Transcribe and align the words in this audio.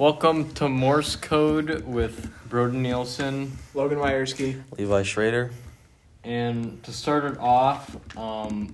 Welcome 0.00 0.50
to 0.54 0.66
Morse 0.66 1.14
Code 1.14 1.84
with 1.84 2.32
Broden 2.48 2.80
Nielsen. 2.80 3.58
Logan 3.74 3.98
Wierski. 3.98 4.62
Levi 4.78 5.02
Schrader. 5.02 5.50
And 6.24 6.82
to 6.84 6.90
start 6.90 7.26
it 7.26 7.38
off, 7.38 7.94
um, 8.16 8.72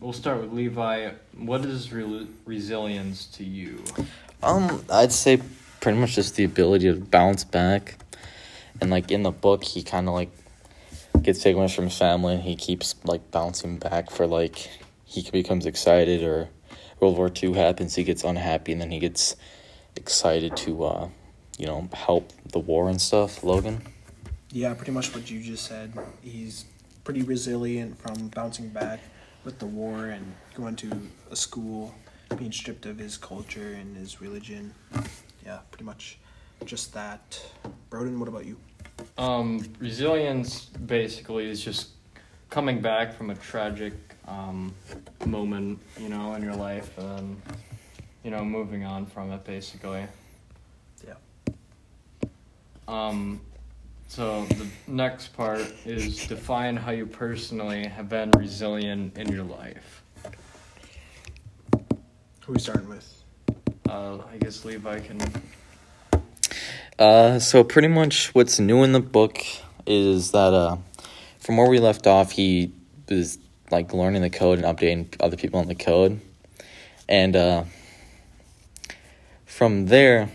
we'll 0.00 0.12
start 0.12 0.38
with 0.42 0.52
Levi. 0.52 1.12
What 1.38 1.64
is 1.64 1.94
re- 1.94 2.26
resilience 2.44 3.24
to 3.28 3.42
you? 3.42 3.82
Um, 4.42 4.84
I'd 4.90 5.12
say 5.12 5.40
pretty 5.80 5.96
much 5.96 6.16
just 6.16 6.36
the 6.36 6.44
ability 6.44 6.92
to 6.92 7.00
bounce 7.00 7.42
back. 7.42 7.96
And 8.82 8.90
like 8.90 9.10
in 9.10 9.22
the 9.22 9.30
book, 9.30 9.64
he 9.64 9.82
kind 9.82 10.08
of 10.08 10.12
like 10.12 10.30
gets 11.22 11.42
taken 11.42 11.58
away 11.58 11.68
from 11.68 11.86
his 11.86 11.96
family, 11.96 12.34
and 12.34 12.42
he 12.42 12.54
keeps 12.54 12.96
like 13.04 13.30
bouncing 13.30 13.78
back 13.78 14.10
for 14.10 14.26
like 14.26 14.68
he 15.06 15.26
becomes 15.30 15.64
excited, 15.64 16.22
or 16.22 16.50
World 17.00 17.16
War 17.16 17.32
II 17.34 17.54
happens, 17.54 17.94
he 17.94 18.04
gets 18.04 18.24
unhappy, 18.24 18.72
and 18.72 18.80
then 18.82 18.90
he 18.90 18.98
gets 18.98 19.36
excited 20.00 20.56
to, 20.56 20.84
uh, 20.84 21.08
you 21.58 21.66
know, 21.66 21.88
help 21.92 22.32
the 22.52 22.58
war 22.58 22.88
and 22.88 23.00
stuff. 23.00 23.44
Logan. 23.44 23.82
Yeah, 24.50 24.74
pretty 24.74 24.92
much 24.92 25.14
what 25.14 25.30
you 25.30 25.40
just 25.40 25.66
said. 25.66 25.92
He's 26.22 26.64
pretty 27.04 27.22
resilient 27.22 28.00
from 28.00 28.28
bouncing 28.28 28.68
back 28.70 29.00
with 29.44 29.58
the 29.58 29.66
war 29.66 30.06
and 30.06 30.34
going 30.54 30.76
to 30.76 30.90
a 31.30 31.36
school, 31.36 31.94
being 32.36 32.52
stripped 32.52 32.86
of 32.86 32.98
his 32.98 33.16
culture 33.16 33.72
and 33.80 33.96
his 33.96 34.20
religion. 34.20 34.74
Yeah, 35.44 35.58
pretty 35.70 35.84
much 35.84 36.18
just 36.64 36.92
that. 36.94 37.40
Broden, 37.90 38.18
what 38.18 38.28
about 38.28 38.46
you? 38.46 38.56
Um, 39.18 39.64
resilience 39.78 40.64
basically 40.64 41.48
is 41.48 41.62
just 41.62 41.90
coming 42.48 42.80
back 42.80 43.14
from 43.14 43.30
a 43.30 43.34
tragic 43.34 43.94
um, 44.26 44.74
moment, 45.26 45.78
you 45.98 46.08
know, 46.08 46.34
in 46.34 46.42
your 46.42 46.56
life, 46.56 46.96
and 46.98 47.40
you 48.24 48.30
know, 48.30 48.44
moving 48.44 48.84
on 48.84 49.06
from 49.06 49.30
it, 49.32 49.44
basically. 49.44 50.06
Yeah. 51.06 51.14
Um, 52.86 53.40
so 54.08 54.44
the 54.46 54.66
next 54.88 55.28
part 55.36 55.72
is 55.84 56.26
define 56.26 56.76
how 56.76 56.90
you 56.90 57.06
personally 57.06 57.86
have 57.86 58.08
been 58.08 58.30
resilient 58.32 59.16
in 59.16 59.28
your 59.32 59.44
life. 59.44 60.02
Who 61.72 62.52
are 62.52 62.54
we 62.54 62.58
starting 62.58 62.88
with? 62.88 63.22
Uh, 63.88 64.18
I 64.32 64.36
guess 64.38 64.64
Levi 64.64 65.00
can. 65.00 65.20
Uh, 66.98 67.38
so 67.38 67.64
pretty 67.64 67.88
much 67.88 68.34
what's 68.34 68.58
new 68.60 68.82
in 68.82 68.92
the 68.92 69.00
book 69.00 69.42
is 69.86 70.32
that 70.32 70.52
uh, 70.52 70.76
from 71.38 71.56
where 71.56 71.68
we 71.68 71.78
left 71.78 72.06
off, 72.06 72.32
he 72.32 72.72
was 73.08 73.38
like 73.70 73.94
learning 73.94 74.22
the 74.22 74.30
code 74.30 74.58
and 74.58 74.66
updating 74.66 75.06
other 75.20 75.36
people 75.36 75.60
on 75.60 75.68
the 75.68 75.74
code, 75.74 76.20
and 77.08 77.36
uh, 77.36 77.64
from 79.60 79.84
there, 79.88 80.30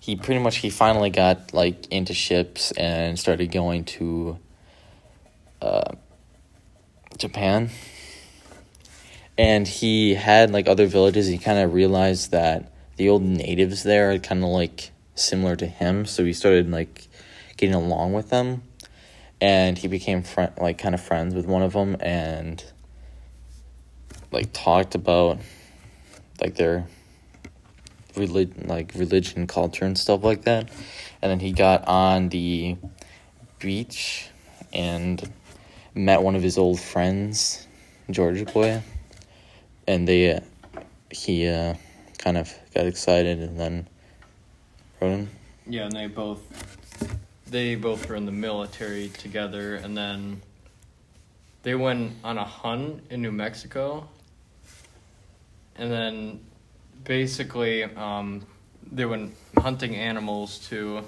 he 0.00 0.16
pretty 0.16 0.40
much 0.40 0.56
he 0.56 0.70
finally 0.70 1.10
got 1.10 1.52
like 1.52 1.86
into 1.92 2.14
ships 2.14 2.70
and 2.70 3.18
started 3.18 3.52
going 3.52 3.84
to 3.84 4.38
uh, 5.60 5.92
Japan. 7.18 7.68
And 9.36 9.68
he 9.68 10.14
had 10.14 10.52
like 10.52 10.68
other 10.68 10.86
villages. 10.86 11.26
He 11.26 11.36
kind 11.36 11.58
of 11.58 11.74
realized 11.74 12.30
that 12.30 12.72
the 12.96 13.10
old 13.10 13.20
natives 13.20 13.82
there 13.82 14.10
are 14.12 14.18
kind 14.18 14.42
of 14.42 14.48
like 14.48 14.90
similar 15.14 15.54
to 15.56 15.66
him, 15.66 16.06
so 16.06 16.24
he 16.24 16.32
started 16.32 16.70
like 16.70 17.06
getting 17.58 17.74
along 17.74 18.14
with 18.14 18.30
them, 18.30 18.62
and 19.38 19.76
he 19.76 19.86
became 19.86 20.22
friend 20.22 20.50
like 20.58 20.78
kind 20.78 20.94
of 20.94 21.02
friends 21.02 21.34
with 21.34 21.44
one 21.44 21.60
of 21.60 21.74
them, 21.74 21.94
and 22.00 22.64
like 24.32 24.50
talked 24.54 24.94
about 24.94 25.40
like 26.40 26.54
their 26.54 26.86
relig- 28.16 28.66
like 28.66 28.92
religion, 28.94 29.46
culture, 29.46 29.84
and 29.84 29.98
stuff 29.98 30.24
like 30.24 30.42
that, 30.42 30.70
and 31.22 31.30
then 31.30 31.40
he 31.40 31.52
got 31.52 31.86
on 31.86 32.28
the 32.28 32.76
beach 33.58 34.28
and 34.72 35.32
met 35.94 36.22
one 36.22 36.34
of 36.34 36.42
his 36.42 36.58
old 36.58 36.80
friends, 36.80 37.66
Georgia 38.10 38.44
boy, 38.44 38.82
and 39.86 40.06
they 40.06 40.32
uh, 40.32 40.40
he 41.10 41.46
uh, 41.48 41.74
kind 42.18 42.36
of 42.36 42.52
got 42.74 42.86
excited 42.86 43.38
and 43.38 43.58
then 43.58 43.88
Ronan. 45.00 45.28
Yeah, 45.66 45.84
and 45.84 45.92
they 45.92 46.06
both 46.06 46.40
they 47.46 47.74
both 47.76 48.08
were 48.08 48.16
in 48.16 48.26
the 48.26 48.32
military 48.32 49.08
together, 49.10 49.76
and 49.76 49.96
then 49.96 50.42
they 51.62 51.74
went 51.74 52.12
on 52.24 52.36
a 52.36 52.44
hunt 52.44 53.04
in 53.10 53.22
New 53.22 53.32
Mexico, 53.32 54.08
and 55.76 55.90
then 55.90 56.40
basically 57.04 57.84
um, 57.84 58.46
they 58.90 59.04
went 59.04 59.34
hunting 59.58 59.94
animals 59.94 60.58
too, 60.58 61.02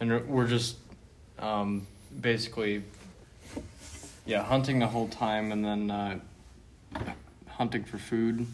and 0.00 0.26
we're 0.28 0.46
just 0.46 0.76
um, 1.38 1.86
basically 2.20 2.82
yeah 4.24 4.42
hunting 4.42 4.78
the 4.78 4.86
whole 4.86 5.08
time, 5.08 5.52
and 5.52 5.64
then 5.64 5.90
uh, 5.90 6.18
hunting 7.48 7.84
for 7.84 7.98
food, 7.98 8.46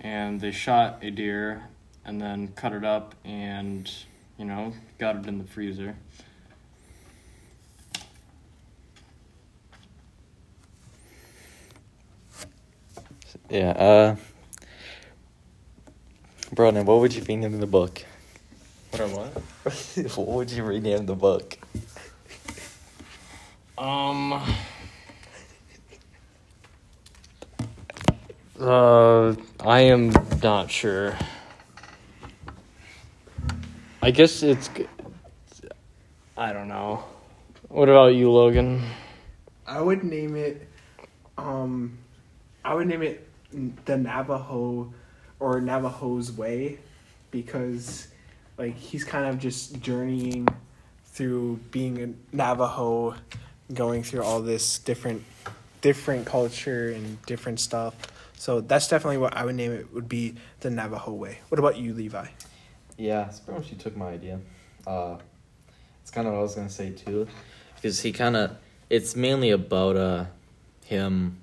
and 0.00 0.40
they 0.40 0.50
shot 0.50 0.98
a 1.02 1.10
deer 1.10 1.62
and 2.04 2.20
then 2.20 2.48
cut 2.48 2.72
it 2.72 2.84
up 2.84 3.14
and 3.24 3.90
you 4.38 4.44
know 4.44 4.72
got 4.98 5.16
it 5.16 5.26
in 5.26 5.38
the 5.38 5.44
freezer. 5.44 5.94
Yeah, 13.50 13.70
uh 13.70 14.16
Broden, 16.54 16.84
what 16.84 17.00
would 17.00 17.14
you 17.14 17.22
rename 17.22 17.60
the 17.60 17.66
book? 17.66 18.02
what 18.90 19.02
I 19.02 19.04
what? 19.06 20.16
what 20.16 20.28
would 20.28 20.50
you 20.50 20.64
rename 20.64 21.04
the 21.04 21.14
book? 21.14 21.58
Um. 23.76 24.32
Uh, 28.58 29.34
I 29.60 29.80
am 29.80 30.10
not 30.42 30.70
sure. 30.70 31.16
I 34.00 34.10
guess 34.10 34.42
it's. 34.42 34.70
I 36.36 36.52
don't 36.52 36.68
know. 36.68 37.04
What 37.68 37.90
about 37.90 38.14
you, 38.14 38.30
Logan? 38.32 38.82
I 39.66 39.82
would 39.82 40.02
name 40.02 40.34
it. 40.34 40.66
Um, 41.36 41.98
I 42.64 42.74
would 42.74 42.86
name 42.86 43.02
it 43.02 43.28
the 43.84 43.96
Navajo, 43.98 44.92
or 45.40 45.60
Navajo's 45.60 46.32
Way, 46.32 46.78
because, 47.30 48.08
like, 48.56 48.76
he's 48.76 49.04
kind 49.04 49.26
of 49.26 49.38
just 49.38 49.80
journeying 49.80 50.48
through 51.06 51.60
being 51.70 52.02
a 52.02 52.36
Navajo, 52.36 53.14
going 53.72 54.02
through 54.02 54.22
all 54.22 54.40
this 54.40 54.78
different, 54.78 55.24
different 55.80 56.26
culture 56.26 56.90
and 56.90 57.20
different 57.26 57.60
stuff. 57.60 57.94
So 58.36 58.60
that's 58.60 58.88
definitely 58.88 59.18
what 59.18 59.36
I 59.36 59.44
would 59.44 59.56
name 59.56 59.72
it. 59.72 59.92
Would 59.92 60.08
be 60.08 60.36
the 60.60 60.70
Navajo 60.70 61.12
Way. 61.12 61.38
What 61.48 61.58
about 61.58 61.76
you, 61.76 61.92
Levi? 61.92 62.26
Yeah, 62.96 63.26
it's 63.26 63.40
pretty 63.40 63.60
much 63.60 63.70
you 63.70 63.76
took 63.76 63.96
my 63.96 64.10
idea. 64.10 64.40
Uh, 64.86 65.18
it's 66.02 66.10
kind 66.10 66.26
of 66.26 66.32
what 66.32 66.38
I 66.38 66.42
was 66.42 66.54
gonna 66.54 66.70
say 66.70 66.90
too, 66.90 67.28
because 67.74 68.00
he 68.00 68.12
kind 68.12 68.36
of 68.36 68.56
it's 68.88 69.14
mainly 69.14 69.50
about 69.50 69.96
uh 69.96 70.24
him 70.84 71.38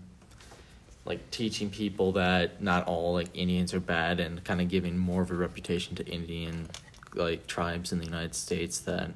like 1.06 1.30
teaching 1.32 1.70
people 1.70 2.12
that 2.14 2.62
not 2.62 2.88
all 2.88 3.14
like 3.14 3.30
Indians 3.34 3.74
are 3.74 3.80
bad 3.80 4.20
and 4.20 4.44
kind 4.44 4.60
of 4.60 4.68
giving 4.68 4.98
more 4.98 5.22
of 5.22 5.32
a 5.32 5.36
reputation 5.36 5.96
to 5.96 6.06
Indian 6.06 6.68
like 7.14 7.48
tribes 7.48 7.92
in 7.92 8.00
the 8.00 8.06
United 8.06 8.36
States 8.36 8.80
that 8.80 9.12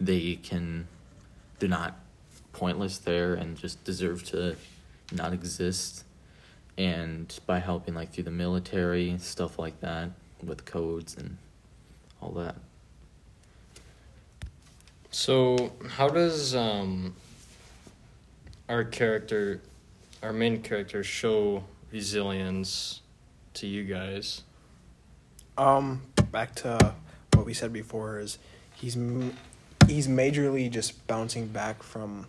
they 0.00 0.36
can 0.36 0.86
they're 1.58 1.68
not 1.68 1.98
pointless 2.52 2.98
there 2.98 3.34
and 3.34 3.56
just 3.56 3.82
deserve 3.84 4.22
to 4.24 4.56
not 5.12 5.32
exist. 5.32 6.04
And 6.76 7.38
by 7.46 7.60
helping 7.60 7.94
like 7.94 8.12
through 8.12 8.24
the 8.24 8.30
military 8.30 9.16
stuff 9.18 9.58
like 9.58 9.80
that 9.80 10.10
with 10.42 10.64
codes 10.64 11.16
and 11.16 11.38
all 12.20 12.32
that. 12.32 12.56
So, 15.10 15.72
how 15.88 16.08
does 16.08 16.54
um 16.54 17.14
our 18.68 18.84
character, 18.84 19.60
our 20.24 20.32
main 20.32 20.62
character, 20.62 21.04
show 21.04 21.62
resilience 21.92 23.02
to 23.52 23.66
you 23.66 23.84
guys? 23.84 24.42
Um, 25.58 26.00
back 26.32 26.54
to 26.56 26.94
what 27.34 27.44
we 27.44 27.52
said 27.52 27.72
before 27.74 28.18
is 28.18 28.38
he's 28.74 28.94
he's 29.86 30.08
majorly 30.08 30.70
just 30.70 31.06
bouncing 31.06 31.46
back 31.48 31.82
from 31.82 32.26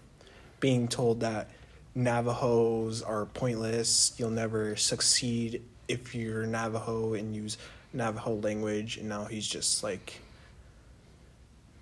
being 0.59 0.89
told 0.89 1.21
that 1.21 1.49
Navajos 1.95 3.01
are 3.01 3.27
pointless. 3.27 4.13
You'll 4.17 4.29
never 4.29 4.75
succeed 4.75 5.61
if 5.87 6.13
you're 6.13 6.45
Navajo 6.45 7.13
and 7.13 7.33
use 7.33 7.57
Navajo 7.93 8.33
language. 8.35 8.97
And 8.97 9.07
now 9.07 9.23
he's 9.23 9.47
just 9.47 9.83
like 9.83 10.19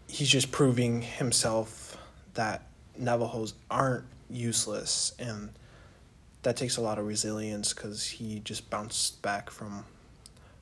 he's 0.07 0.29
just 0.29 0.51
proving 0.51 1.01
himself 1.01 1.97
that 2.35 2.67
Navajos 2.99 3.55
aren't 3.71 4.05
useless, 4.29 5.13
and 5.17 5.49
that 6.43 6.55
takes 6.57 6.77
a 6.77 6.81
lot 6.81 6.99
of 6.99 7.07
resilience 7.07 7.73
because 7.73 8.05
he 8.07 8.39
just 8.39 8.69
bounced 8.69 9.21
back 9.21 9.49
from 9.49 9.85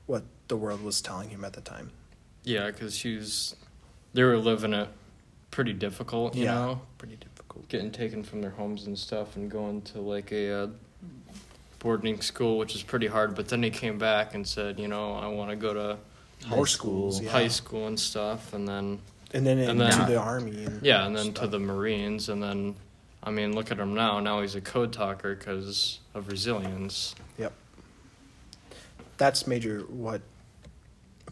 what 0.08 0.24
the 0.48 0.58
world 0.58 0.82
was 0.84 1.02
telling 1.02 1.30
him 1.30 1.44
at 1.46 1.54
the 1.54 1.62
time. 1.62 1.92
Yeah, 2.44 2.68
because 2.68 2.96
she's 2.96 3.56
they 4.14 4.24
were 4.24 4.38
living 4.38 4.74
it 4.74 4.90
pretty 5.52 5.74
difficult, 5.74 6.36
you 6.36 6.46
Yeah. 6.46 6.54
know, 6.56 6.82
Pretty 6.98 7.16
difficult. 7.18 7.68
getting 7.70 7.92
taken 7.92 8.24
from 8.24 8.42
their 8.42 8.52
homes 8.52 8.86
and 8.88 8.98
stuff, 8.98 9.36
and 9.36 9.50
going 9.52 9.82
to 9.84 10.00
like 10.02 10.32
a 10.32 10.64
uh, 10.64 10.68
boarding 11.80 12.22
school, 12.22 12.58
which 12.58 12.76
is 12.76 12.84
pretty 12.84 13.08
hard. 13.08 13.36
But 13.36 13.48
then 13.48 13.64
he 13.64 13.70
came 13.70 13.98
back 13.98 14.34
and 14.36 14.48
said, 14.48 14.80
you 14.80 14.88
know, 14.88 15.14
I 15.14 15.28
want 15.28 15.50
to 15.50 15.56
go 15.56 15.74
to 15.74 15.98
High 16.48 16.56
More 16.56 16.66
school. 16.68 17.12
schools, 17.12 17.22
yeah. 17.22 17.32
high 17.32 17.48
school 17.48 17.88
and 17.88 18.00
stuff, 18.00 18.54
and 18.54 18.68
then 18.68 19.00
And 19.34 19.46
then 19.48 19.60
And 19.60 19.82
into 19.82 19.98
then- 20.00 20.10
the 20.10 20.18
army. 20.18 20.66
And 20.66 20.84
yeah, 20.86 21.06
and 21.06 21.16
then 21.16 21.32
to 21.34 21.48
the 21.48 21.60
Marines, 21.60 22.28
and 22.30 22.42
then 22.44 22.76
I 23.24 23.32
mean, 23.32 23.54
look 23.54 23.72
at 23.72 23.80
him 23.80 23.94
now. 23.94 24.20
Now 24.20 24.42
he's 24.42 24.56
a 24.56 24.62
code 24.62 24.94
talker 24.94 25.36
because 25.36 26.00
of 26.14 26.28
resilience. 26.28 27.16
Yep. 27.38 27.54
That's 29.18 29.46
major 29.46 29.82
what 29.82 30.22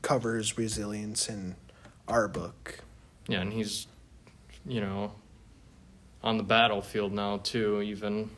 covers 0.01 0.57
resilience 0.57 1.29
in 1.29 1.55
our 2.07 2.27
book. 2.27 2.79
Yeah, 3.27 3.41
and 3.41 3.51
he's, 3.51 3.87
you 4.65 4.81
know, 4.81 5.13
on 6.23 6.37
the 6.37 6.43
battlefield 6.43 7.11
now 7.13 7.37
too. 7.37 7.81
Even 7.81 8.29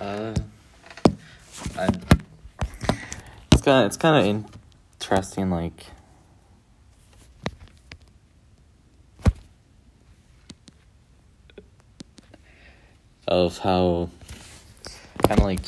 Uh, 0.00 0.34
I, 1.78 1.88
it's 3.52 3.62
kind 3.62 3.84
of 3.84 3.86
it's 3.86 3.96
kind 3.96 4.16
of 4.18 4.44
interesting, 4.98 5.50
like. 5.50 5.86
Of 13.26 13.58
how, 13.58 14.10
kind 15.26 15.40
of 15.40 15.46
like, 15.46 15.60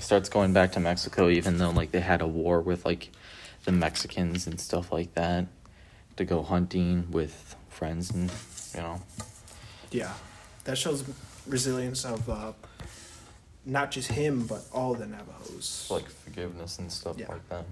starts 0.00 0.28
going 0.28 0.52
back 0.52 0.72
to 0.72 0.80
Mexico, 0.80 1.28
even 1.28 1.58
though 1.58 1.70
like 1.70 1.92
they 1.92 2.00
had 2.00 2.20
a 2.20 2.26
war 2.26 2.60
with 2.60 2.84
like, 2.84 3.10
the 3.64 3.72
Mexicans 3.72 4.46
and 4.46 4.60
stuff 4.60 4.90
like 4.90 5.14
that, 5.14 5.46
to 6.16 6.24
go 6.24 6.42
hunting 6.42 7.06
with 7.10 7.54
friends 7.68 8.10
and 8.10 8.30
you 8.74 8.80
know. 8.80 9.00
Yeah. 9.90 10.12
That 10.64 10.76
shows 10.78 11.04
resilience 11.46 12.04
of 12.04 12.28
uh, 12.28 12.52
not 13.64 13.90
just 13.90 14.10
him, 14.12 14.46
but 14.46 14.64
all 14.72 14.94
the 14.94 15.06
Navajos. 15.06 15.88
like 15.90 16.08
forgiveness 16.08 16.78
and 16.78 16.90
stuff 16.90 17.16
Yeah. 17.18 17.28
like 17.28 17.48
that. 17.50 17.64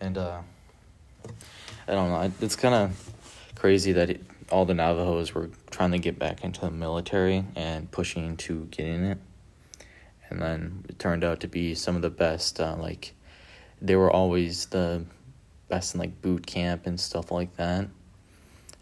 And 0.00 0.18
uh, 0.18 0.40
I 1.88 1.92
don't 1.92 2.10
know. 2.10 2.32
It's 2.40 2.56
kind 2.56 2.74
of 2.74 3.12
crazy 3.54 3.92
that 3.92 4.10
it, 4.10 4.22
all 4.50 4.64
the 4.64 4.74
Navajos 4.74 5.34
were 5.34 5.50
trying 5.70 5.92
to 5.92 5.98
get 5.98 6.18
back 6.18 6.44
into 6.44 6.60
the 6.60 6.70
military 6.70 7.44
and 7.54 7.90
pushing 7.90 8.36
to 8.38 8.66
get 8.66 8.86
in 8.86 9.04
it, 9.04 9.18
and 10.28 10.40
then 10.40 10.84
it 10.88 10.98
turned 10.98 11.24
out 11.24 11.40
to 11.40 11.48
be 11.48 11.74
some 11.74 11.96
of 11.96 12.02
the 12.02 12.10
best. 12.10 12.60
Uh, 12.60 12.76
like 12.76 13.14
they 13.80 13.96
were 13.96 14.10
always 14.10 14.66
the 14.66 15.04
best 15.68 15.94
in 15.94 16.00
like 16.00 16.22
boot 16.22 16.46
camp 16.46 16.86
and 16.86 17.00
stuff 17.00 17.30
like 17.30 17.56
that, 17.56 17.80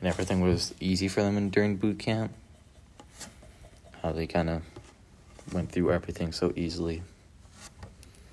and 0.01 0.09
everything 0.09 0.41
was 0.41 0.75
easy 0.81 1.09
for 1.09 1.23
them 1.23 1.37
in, 1.37 1.51
during 1.51 1.77
boot 1.77 1.99
camp. 1.99 2.33
How 4.03 4.13
they 4.13 4.27
kind 4.27 4.51
of 4.51 4.63
went 5.53 5.73
through 5.73 5.93
everything 5.93 6.33
so 6.33 6.53
easily. 6.57 7.03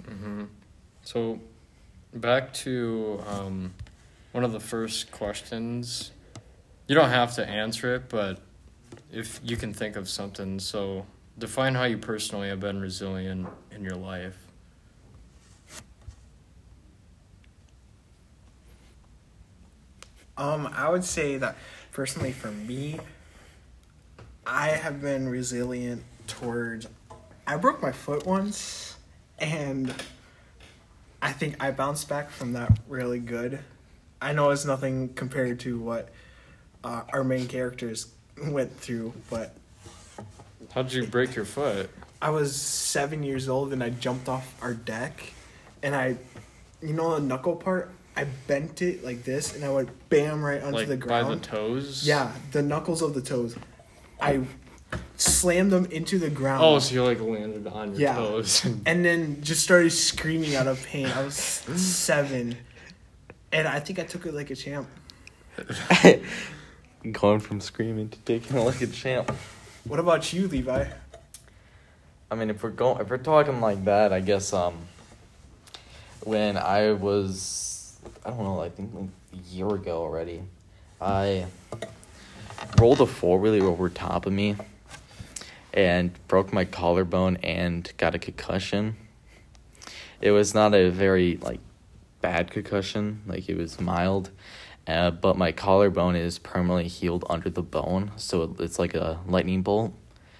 hmm 0.06 0.44
So, 1.04 1.40
back 2.14 2.54
to 2.56 3.24
um, 3.26 3.74
one 4.34 4.44
of 4.44 4.52
the 4.52 4.60
first 4.60 5.12
questions. 5.12 6.12
You 6.92 6.96
don't 6.96 7.10
have 7.10 7.36
to 7.36 7.50
answer 7.50 7.96
it, 7.96 8.10
but 8.10 8.42
if 9.14 9.40
you 9.46 9.56
can 9.56 9.74
think 9.74 9.96
of 9.96 10.10
something, 10.10 10.60
so 10.60 11.06
define 11.40 11.74
how 11.74 11.86
you 11.86 11.98
personally 11.98 12.50
have 12.50 12.60
been 12.60 12.82
resilient 12.82 13.48
in 13.74 13.86
your 13.86 13.96
life. 13.96 14.36
Um, 20.36 20.70
I 20.76 20.90
would 20.90 21.06
say 21.06 21.38
that 21.38 21.56
personally 21.94 22.34
for 22.34 22.52
me, 22.52 23.00
I 24.46 24.68
have 24.68 25.02
been 25.02 25.30
resilient 25.30 26.04
towards. 26.28 26.90
I 27.48 27.56
broke 27.56 27.82
my 27.82 27.94
foot 27.94 28.26
once, 28.26 28.98
and 29.40 29.96
I 31.22 31.32
think 31.32 31.56
I 31.64 31.72
bounced 31.72 32.10
back 32.10 32.32
from 32.32 32.52
that 32.52 32.78
really 32.90 33.20
good. 33.20 33.60
I 34.22 34.34
know 34.34 34.50
it's 34.50 34.66
nothing 34.66 35.14
compared 35.14 35.62
to 35.62 35.80
what 35.80 36.10
uh, 36.84 37.04
our 37.14 37.24
main 37.24 37.48
characters 37.48 38.08
went 38.48 38.76
through, 38.80 39.14
but 39.30 39.56
How'd 40.74 40.94
you 40.94 41.06
break 41.06 41.36
your 41.36 41.46
foot? 41.46 41.90
I 42.22 42.30
was 42.30 42.56
seven 42.56 43.24
years 43.24 43.50
old 43.50 43.74
and 43.74 43.84
I 43.84 43.90
jumped 43.90 44.30
off 44.30 44.56
our 44.62 44.74
deck, 44.74 45.22
and 45.84 45.94
I, 45.96 46.16
you 46.82 46.94
know, 46.94 47.16
the 47.16 47.22
knuckle 47.22 47.56
part. 47.56 47.92
I 48.16 48.26
bent 48.48 48.82
it 48.82 49.04
like 49.04 49.24
this, 49.24 49.56
and 49.56 49.64
I 49.66 49.70
went 49.70 49.90
bam 50.10 50.44
right 50.44 50.62
onto 50.62 50.78
like 50.80 50.88
the 50.88 50.98
ground. 50.98 51.28
by 51.28 51.34
the 51.36 51.40
toes? 51.42 52.06
Yeah, 52.06 52.32
the 52.52 52.62
knuckles 52.62 53.02
of 53.02 53.14
the 53.14 53.22
toes. 53.22 53.56
I 54.20 54.42
slammed 55.18 55.72
them 55.72 55.86
into 55.86 56.20
the 56.20 56.30
ground. 56.30 56.62
Oh, 56.64 56.78
so 56.80 56.94
you 56.94 57.04
like 57.04 57.20
landed 57.22 57.68
on 57.68 57.92
your 57.92 58.00
Yeah. 58.02 58.16
toes. 58.16 58.66
and 58.86 59.04
then 59.06 59.42
just 59.42 59.64
started 59.64 59.92
screaming 59.92 60.56
out 60.56 60.68
of 60.68 60.84
pain. 60.86 61.08
I 61.08 61.24
was 61.24 61.36
seven, 61.36 62.56
and 63.52 63.68
I 63.68 63.80
think 63.80 63.98
I 64.00 64.04
took 64.04 64.26
it 64.26 64.34
like 64.34 64.52
a 64.52 64.56
champ. 64.56 64.88
Going 67.10 67.40
from 67.40 67.62
screaming 67.62 68.10
to 68.10 68.20
taking 68.20 68.58
it 68.58 68.62
like 68.62 68.82
a 68.82 68.88
champ. 68.88 69.32
What 69.86 70.00
about 70.00 70.32
you, 70.34 70.48
Levi? 70.48 70.86
I 72.30 72.36
mean, 72.36 72.52
if 72.52 72.62
we're 72.62 72.70
going, 72.70 73.02
if 73.02 73.10
we're 73.10 73.18
talking 73.18 73.60
like 73.60 73.84
that, 73.86 74.14
I 74.14 74.20
guess 74.20 74.54
um, 74.54 74.78
when 76.24 76.58
I 76.58 76.92
was, 76.92 78.00
I 78.24 78.30
don't 78.30 78.44
know, 78.44 78.62
I 78.62 78.70
think 78.70 78.94
like 78.94 79.10
a 79.34 79.54
year 79.54 79.68
ago 79.68 79.98
already, 79.98 80.44
I 81.02 81.48
rolled 82.80 83.02
a 83.02 83.08
four 83.08 83.40
wheeler 83.40 83.66
over 83.66 83.90
top 83.90 84.28
of 84.28 84.34
me, 84.34 84.56
and 85.74 86.12
broke 86.28 86.54
my 86.54 86.66
collarbone 86.66 87.38
and 87.38 87.92
got 87.98 88.14
a 88.14 88.20
concussion. 88.20 88.96
It 90.22 90.32
was 90.32 90.54
not 90.54 90.76
a 90.76 90.90
very 90.92 91.38
like 91.38 91.60
bad 92.22 92.52
concussion, 92.52 93.24
like 93.26 93.50
it 93.50 93.58
was 93.58 93.82
mild. 93.82 94.30
Uh, 94.88 95.12
but 95.12 95.38
my 95.38 95.52
collarbone 95.52 96.16
is 96.16 96.40
permanently 96.40 96.88
healed 96.88 97.24
under 97.30 97.50
the 97.50 97.62
bone, 97.62 98.12
so 98.18 98.44
it, 98.44 98.60
it's 98.60 98.80
like 98.80 98.94
a 98.96 99.20
lightning 99.28 99.62
bolt. 99.62 99.94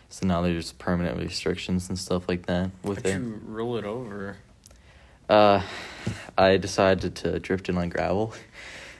So 0.10 0.26
now 0.28 0.42
there's 0.42 0.74
permanent 0.74 1.18
restrictions 1.20 1.88
and 1.90 1.98
stuff 1.98 2.28
like 2.28 2.48
that 2.48 2.72
with 2.84 2.98
How'd 3.06 3.06
it. 3.16 3.20
you 3.22 3.42
roll 3.46 3.78
it 3.78 3.86
over? 3.86 4.38
Uh, 5.30 5.62
I 6.38 6.58
decided 6.58 7.16
to 7.18 7.40
drift 7.40 7.70
in 7.70 7.78
on 7.78 7.90
gravel. 7.90 8.34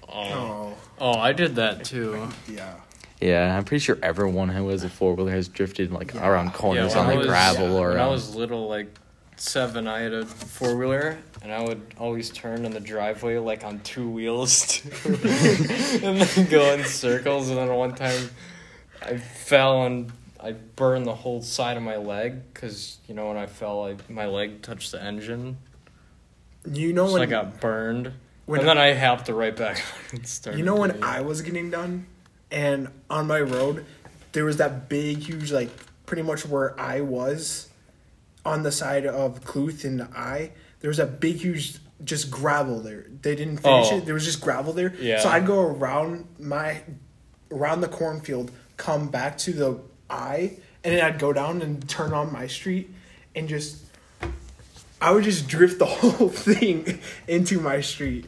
Oh. 0.08 0.74
oh, 1.00 1.18
I 1.20 1.34
did 1.34 1.56
that 1.56 1.84
too. 1.86 2.30
yeah. 2.48 2.76
Yeah, 3.20 3.56
I'm 3.56 3.66
pretty 3.66 3.84
sure 3.84 3.98
everyone 4.02 4.50
who 4.50 4.70
has 4.70 4.84
a 4.84 4.90
four 4.90 5.14
wheeler 5.16 5.32
has 5.32 5.48
drifted 5.48 5.92
like 5.92 6.14
Yeah. 6.14 6.28
around 6.28 6.54
corners 6.54 6.96
when 6.96 7.06
on 7.06 7.10
the 7.12 7.18
was- 7.18 7.28
gravel 7.28 7.76
or 7.78 7.90
when 7.90 8.00
I 8.00 8.04
um, 8.06 8.12
was 8.12 8.36
little, 8.36 8.68
like 8.70 8.88
seven, 9.42 9.88
I 9.88 10.02
had 10.02 10.14
a 10.14 10.26
four 10.26 10.76
wheeler, 10.78 11.18
and 11.42 11.52
I 11.52 11.62
would 11.62 11.82
always 11.98 12.30
turn 12.30 12.66
in 12.66 12.72
the 12.72 12.80
driveway 12.80 13.38
like 13.38 13.64
on 13.64 13.80
two 13.80 14.10
wheels, 14.10 14.82
and 15.06 15.16
then 16.22 16.50
go 16.50 16.74
in 16.74 16.86
circles. 16.86 17.50
And 17.50 17.58
then 17.58 17.74
one 17.74 17.96
time, 17.96 18.30
I 19.02 19.18
fell 19.18 19.86
and 19.86 20.12
I 20.40 20.54
burned 20.54 21.06
the 21.06 21.16
whole 21.16 21.42
side 21.42 21.78
of 21.78 21.84
my 21.84 21.98
leg 21.98 22.54
because 22.54 22.98
you 23.08 23.16
know 23.16 23.28
when 23.28 23.38
I 23.38 23.48
fell, 23.48 23.86
I, 23.86 23.96
my 24.10 24.28
leg 24.28 24.62
touched 24.62 24.92
the 24.92 25.02
engine, 25.04 25.58
You 26.72 26.94
know 26.94 27.08
so 27.08 27.14
when 27.14 27.22
I 27.24 27.26
got 27.26 27.60
burned. 27.60 28.14
when 28.46 28.60
and 28.60 28.70
then 28.70 28.78
I 28.78 28.94
hopped 28.94 29.28
it 29.30 29.34
right 29.34 29.56
back 29.56 29.78
on 30.14 30.18
and 30.20 30.28
started. 30.28 30.60
You 30.60 30.66
know 30.66 30.76
when 30.76 30.92
it. 30.92 31.04
I 31.04 31.22
was 31.22 31.42
getting 31.42 31.72
done, 31.72 32.06
and 32.52 32.90
on 33.10 33.28
my 33.28 33.42
road, 33.42 33.86
there 34.34 34.46
was 34.46 34.58
that 34.58 34.88
big, 34.88 35.18
huge, 35.18 35.52
like 35.52 35.70
pretty 36.06 36.22
much 36.24 36.46
where 36.46 36.80
I 36.80 37.02
was, 37.02 37.70
on 38.46 38.64
the 38.64 38.72
side 38.72 39.06
of 39.06 39.44
Cluth 39.44 39.84
and 39.84 40.00
the 40.00 40.08
I. 40.16 40.52
There 40.80 40.88
was 40.90 41.00
a 41.00 41.06
big, 41.06 41.38
huge, 41.38 41.78
just 42.04 42.32
gravel 42.32 42.80
there. 42.80 43.06
They 43.22 43.36
didn't 43.36 43.58
finish 43.58 43.88
Oh. 43.92 43.98
it. 43.98 44.06
There 44.06 44.14
was 44.16 44.26
just 44.26 44.42
gravel 44.42 44.74
there. 44.74 44.94
Yeah. 45.00 45.20
So 45.20 45.30
I'd 45.30 45.46
go 45.46 45.60
around 45.62 46.26
my, 46.40 46.82
around 47.52 47.82
the 47.82 47.88
cornfield, 47.88 48.52
come 48.78 49.10
back 49.10 49.38
to 49.40 49.54
the 49.54 49.80
I, 50.10 50.58
and 50.84 50.96
then 50.96 51.06
I'd 51.06 51.20
go 51.20 51.32
down 51.34 51.62
and 51.62 51.88
turn 51.88 52.14
on 52.14 52.34
my 52.34 52.48
street, 52.48 52.90
and 53.36 53.48
just. 53.48 53.78
I 55.00 55.10
would 55.12 55.24
just 55.24 55.48
drift 55.48 55.80
the 55.80 55.86
whole 55.88 56.30
thing 56.30 57.00
into 57.28 57.60
my 57.60 57.82
street. 57.82 58.26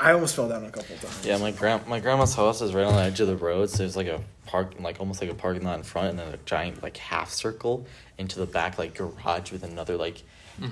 I 0.00 0.12
almost 0.12 0.34
fell 0.34 0.48
down 0.48 0.64
a 0.64 0.70
couple 0.70 0.96
times. 0.96 1.26
Yeah, 1.26 1.36
my 1.36 1.50
grand 1.50 1.86
my 1.86 2.00
grandma's 2.00 2.34
house 2.34 2.62
is 2.62 2.74
right 2.74 2.86
on 2.86 2.94
the 2.94 3.02
edge 3.02 3.20
of 3.20 3.26
the 3.26 3.36
road, 3.36 3.68
so 3.68 3.78
there's 3.78 3.96
like 3.96 4.06
a 4.06 4.20
park, 4.46 4.72
like 4.80 4.98
almost 4.98 5.20
like 5.20 5.30
a 5.30 5.34
parking 5.34 5.62
lot 5.64 5.76
in 5.76 5.82
front, 5.82 6.08
and 6.10 6.18
then 6.18 6.32
a 6.32 6.38
giant 6.38 6.82
like 6.82 6.96
half 6.96 7.30
circle 7.30 7.86
into 8.18 8.38
the 8.38 8.46
back 8.46 8.78
like 8.78 8.94
garage 8.94 9.52
with 9.52 9.62
another 9.62 9.96
like 9.96 10.22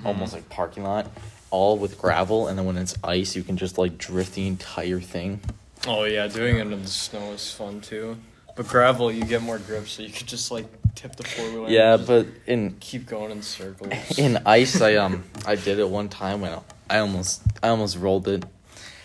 almost 0.03 0.33
like 0.33 0.49
parking 0.49 0.83
lot, 0.83 1.11
all 1.51 1.77
with 1.77 1.99
gravel, 1.99 2.47
and 2.47 2.57
then 2.57 2.65
when 2.65 2.77
it's 2.77 2.95
ice, 3.03 3.35
you 3.35 3.43
can 3.43 3.57
just 3.57 3.77
like 3.77 3.97
drift 3.97 4.33
the 4.33 4.47
entire 4.47 4.99
thing. 4.99 5.39
Oh 5.87 6.03
yeah, 6.05 6.27
doing 6.27 6.57
it 6.57 6.61
in 6.61 6.81
the 6.81 6.87
snow 6.87 7.31
is 7.31 7.51
fun 7.51 7.81
too. 7.81 8.17
But 8.55 8.67
gravel, 8.67 9.11
you 9.11 9.23
get 9.23 9.41
more 9.41 9.59
grip, 9.59 9.87
so 9.87 10.01
you 10.01 10.09
could 10.09 10.27
just 10.27 10.51
like 10.51 10.65
tip 10.95 11.15
the 11.15 11.23
four 11.23 11.49
wheeler. 11.51 11.69
Yeah, 11.69 11.97
but 11.97 12.27
in 12.47 12.75
keep 12.79 13.05
going 13.05 13.31
in 13.31 13.41
circles. 13.41 13.93
in 14.17 14.37
ice, 14.45 14.81
I 14.81 14.95
um 14.95 15.23
I 15.45 15.55
did 15.55 15.79
it 15.79 15.87
one 15.87 16.09
time 16.09 16.41
when 16.41 16.59
I 16.89 16.97
almost 16.97 17.41
I 17.63 17.69
almost 17.69 17.97
rolled 17.97 18.27
it 18.27 18.43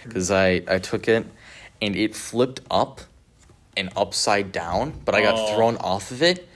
because 0.05 0.31
I 0.31 0.63
I 0.69 0.79
took 0.79 1.09
it 1.09 1.27
and 1.83 1.97
it 1.97 2.15
flipped 2.15 2.61
up 2.71 3.01
and 3.77 3.91
upside 3.97 4.53
down, 4.53 4.93
but 5.05 5.15
I 5.15 5.23
got 5.23 5.35
Oh. 5.37 5.55
thrown 5.57 5.77
off 5.79 6.11
of 6.11 6.23
it. 6.23 6.49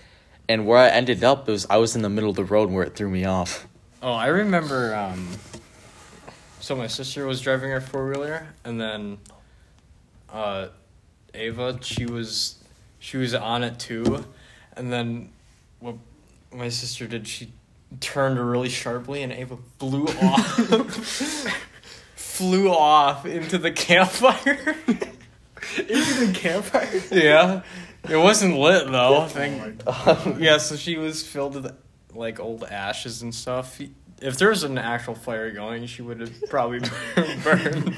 And 0.49 0.67
where 0.67 0.79
I 0.79 0.89
ended 0.89 1.23
up 1.25 1.47
was 1.49 1.67
I 1.69 1.77
was 1.77 1.95
in 1.97 2.03
the 2.03 2.09
middle 2.09 2.31
of 2.31 2.37
the 2.37 2.45
road 2.45 2.71
where 2.71 2.85
it 2.85 2.95
threw 2.95 3.11
me 3.11 3.25
off. 3.25 3.67
Oh, 4.03 4.13
I 4.13 4.27
remember. 4.29 4.95
Um, 4.95 5.29
so 6.61 6.75
my 6.77 6.87
sister 6.87 7.27
was 7.27 7.41
driving 7.41 7.71
her 7.71 7.81
four 7.81 8.09
wheeler, 8.09 8.47
and 8.65 8.81
then 8.81 9.19
uh, 10.33 10.69
Ava, 11.35 11.79
she 11.83 12.07
was 12.07 12.57
she 13.01 13.17
was 13.17 13.35
on 13.35 13.63
it 13.65 13.79
too, 13.79 14.25
and 14.77 14.93
then 14.93 15.31
what 15.81 15.97
my 16.53 16.69
sister 16.69 17.07
did, 17.07 17.27
she 17.29 17.53
turned 18.01 18.39
really 18.39 18.69
sharply, 18.69 19.23
and 19.23 19.33
Ava 19.33 19.57
blew 19.79 20.05
off, 20.23 21.47
flew 22.39 22.71
off 22.71 23.27
into 23.27 23.59
the 23.59 23.71
campfire. 23.89 24.77
Into 25.77 26.27
the 26.27 26.33
campfire. 26.33 27.03
yeah, 27.11 27.63
it 28.09 28.17
wasn't 28.17 28.57
lit 28.57 28.87
though. 28.87 29.27
I. 29.35 29.73
Oh 29.87 30.23
my 30.25 30.39
Yeah, 30.39 30.59
so 30.59 30.77
she 30.77 30.97
was 30.97 31.27
filled 31.27 31.57
with 31.57 31.77
like 32.15 32.39
old 32.39 32.63
ashes 32.63 33.23
and 33.23 33.35
stuff. 33.35 33.81
If 34.21 34.39
there 34.39 34.51
was 34.51 34.63
an 34.63 34.79
actual 34.79 35.17
fire 35.17 35.51
going, 35.51 35.87
she 35.87 36.03
would 36.03 36.21
have 36.21 36.33
probably 36.49 36.81
burned. 37.43 37.95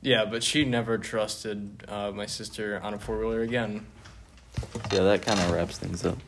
yeah, 0.00 0.24
but 0.24 0.42
she 0.44 0.64
never 0.64 0.96
trusted 0.96 1.84
uh, 1.88 2.12
my 2.12 2.26
sister 2.26 2.80
on 2.82 2.94
a 2.94 2.98
four 2.98 3.18
wheeler 3.18 3.42
again. 3.42 3.86
Yeah, 4.92 5.02
that 5.02 5.22
kind 5.22 5.40
of 5.40 5.50
wraps 5.50 5.78
things 5.78 6.04
up. 6.04 6.18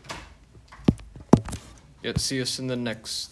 Yet, 2.03 2.19
see 2.19 2.41
us 2.41 2.59
in 2.59 2.67
the 2.67 2.77
next 2.77 3.31